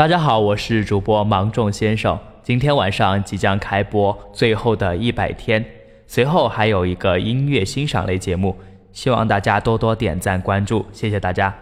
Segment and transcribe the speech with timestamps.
[0.00, 5.62] 大家好我是主播芒种先生今天晚上即将开播最后的一百天
[6.06, 8.56] 随后还有一个音乐欣赏类节目
[8.92, 11.54] 希望大家多多点赞关注谢谢大家。